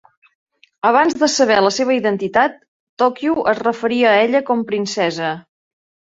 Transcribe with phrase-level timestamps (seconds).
[0.91, 2.55] Abans de saber la seva identitat,
[3.01, 5.29] Tokio es referia a ella com "Princesa".